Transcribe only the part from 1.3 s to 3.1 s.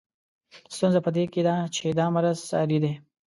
کې ده چې دا مرض ساري دی.